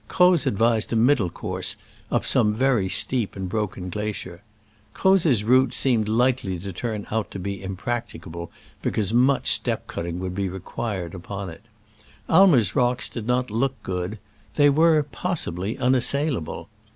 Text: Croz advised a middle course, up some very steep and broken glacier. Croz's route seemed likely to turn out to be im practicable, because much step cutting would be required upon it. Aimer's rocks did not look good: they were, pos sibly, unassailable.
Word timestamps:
Croz 0.07 0.47
advised 0.47 0.91
a 0.91 0.95
middle 0.95 1.29
course, 1.29 1.75
up 2.11 2.25
some 2.25 2.55
very 2.55 2.89
steep 2.89 3.35
and 3.35 3.47
broken 3.47 3.87
glacier. 3.91 4.41
Croz's 4.95 5.43
route 5.43 5.75
seemed 5.75 6.09
likely 6.09 6.57
to 6.57 6.73
turn 6.73 7.05
out 7.11 7.29
to 7.29 7.37
be 7.37 7.61
im 7.61 7.75
practicable, 7.75 8.49
because 8.81 9.13
much 9.13 9.51
step 9.51 9.85
cutting 9.85 10.17
would 10.19 10.33
be 10.33 10.49
required 10.49 11.13
upon 11.13 11.51
it. 11.51 11.61
Aimer's 12.27 12.75
rocks 12.75 13.09
did 13.09 13.27
not 13.27 13.51
look 13.51 13.75
good: 13.83 14.17
they 14.55 14.71
were, 14.71 15.03
pos 15.03 15.41
sibly, 15.41 15.77
unassailable. 15.77 16.67